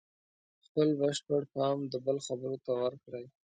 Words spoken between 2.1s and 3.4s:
خبرو ته ورکړئ.